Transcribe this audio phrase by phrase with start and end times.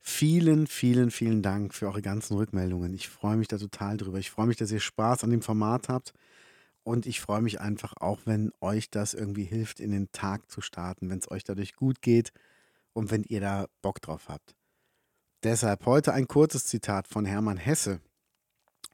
[0.00, 2.94] vielen, vielen, vielen Dank für eure ganzen Rückmeldungen.
[2.94, 4.18] Ich freue mich da total drüber.
[4.18, 6.12] Ich freue mich, dass ihr Spaß an dem Format habt
[6.88, 10.62] und ich freue mich einfach auch, wenn euch das irgendwie hilft, in den Tag zu
[10.62, 12.32] starten, wenn es euch dadurch gut geht
[12.94, 14.56] und wenn ihr da Bock drauf habt.
[15.42, 18.00] Deshalb heute ein kurzes Zitat von Hermann Hesse.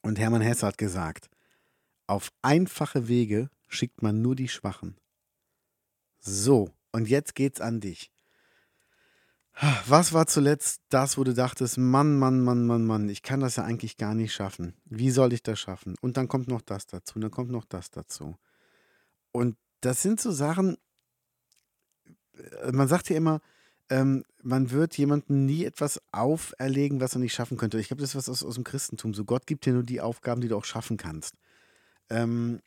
[0.02, 1.30] Und Hermann Hesse hat gesagt,
[2.06, 4.96] auf einfache Wege schickt man nur die Schwachen.
[6.18, 8.10] So, und jetzt geht's an dich.
[9.86, 13.56] Was war zuletzt das, wo du dachtest, Mann, Mann, Mann, Mann, Mann, ich kann das
[13.56, 14.74] ja eigentlich gar nicht schaffen.
[14.84, 15.94] Wie soll ich das schaffen?
[16.00, 18.36] Und dann kommt noch das dazu, und dann kommt noch das dazu.
[19.30, 20.76] Und das sind so Sachen,
[22.62, 23.40] äh, man sagt ja immer,
[23.90, 27.78] ähm, man wird jemandem nie etwas auferlegen, was er nicht schaffen könnte.
[27.78, 29.14] Ich glaube, das ist was aus, aus dem Christentum.
[29.14, 31.34] So, Gott gibt dir nur die Aufgaben, die du auch schaffen kannst.
[32.10, 32.60] Ähm,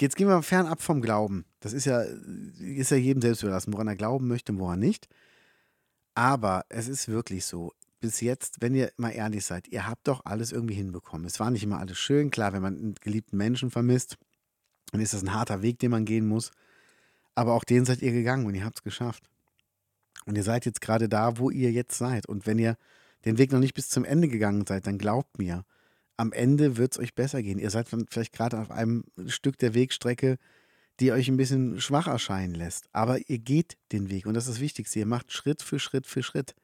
[0.00, 1.44] Jetzt gehen wir fernab vom Glauben.
[1.60, 5.08] Das ist ja, ist ja jedem selbst überlassen, woran er glauben möchte und woran nicht.
[6.18, 7.72] Aber es ist wirklich so.
[8.00, 11.24] Bis jetzt, wenn ihr mal ehrlich seid, ihr habt doch alles irgendwie hinbekommen.
[11.24, 12.32] Es war nicht immer alles schön.
[12.32, 14.16] Klar, wenn man einen geliebten Menschen vermisst,
[14.90, 16.50] dann ist das ein harter Weg, den man gehen muss.
[17.36, 19.30] Aber auch den seid ihr gegangen und ihr habt es geschafft.
[20.26, 22.26] Und ihr seid jetzt gerade da, wo ihr jetzt seid.
[22.26, 22.76] Und wenn ihr
[23.24, 25.64] den Weg noch nicht bis zum Ende gegangen seid, dann glaubt mir,
[26.16, 27.60] am Ende wird es euch besser gehen.
[27.60, 30.38] Ihr seid vielleicht gerade auf einem Stück der Wegstrecke,
[31.00, 32.88] die euch ein bisschen schwach erscheinen lässt.
[32.92, 34.98] Aber ihr geht den Weg und das ist das Wichtigste.
[34.98, 36.54] Ihr macht Schritt für Schritt für Schritt.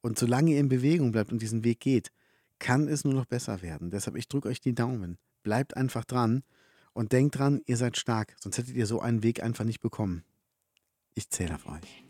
[0.00, 2.10] Und solange ihr in Bewegung bleibt und diesen Weg geht,
[2.58, 3.90] kann es nur noch besser werden.
[3.90, 5.18] Deshalb, ich drücke euch die Daumen.
[5.42, 6.42] Bleibt einfach dran
[6.92, 8.36] und denkt dran, ihr seid stark.
[8.40, 10.24] Sonst hättet ihr so einen Weg einfach nicht bekommen.
[11.14, 12.04] Ich zähle auf euch.